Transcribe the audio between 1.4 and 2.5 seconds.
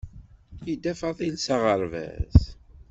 s aɣerbaz.